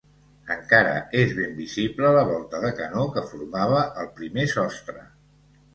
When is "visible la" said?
1.59-2.25